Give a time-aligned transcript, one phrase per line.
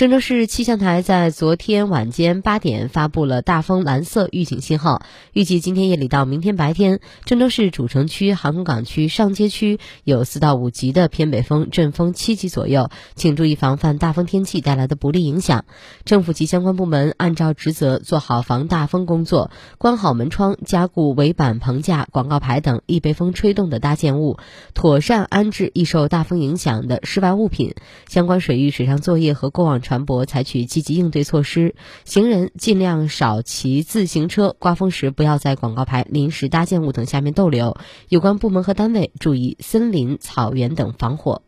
[0.00, 5.02] 郑州市气象台在昨天晚间八点发布了大风蓝色预警信号，
[5.34, 15.66] 预计今天夜里到明天白天，郑州市主城区、航空港区、上街区有四到五级的偏北风，阵风七级左右，请注意防范大风天气带来的不利影响。
[16.06, 24.38] 政府及相关部门按照职责做好防大风工作，关好门窗，加固围板、棚架、广告牌等易被风吹动的搭建物，
[24.72, 27.74] 妥善安置易受大风影响的室外物品。
[28.08, 37.76] 相关水域水上作业和过往船舶采取积极应对措施，行人尽量少骑自行车，刮风时不要在广告牌、临时搭建物等下面逗留。
[38.08, 41.42] 有关部门和单位注意森林、草原等防火。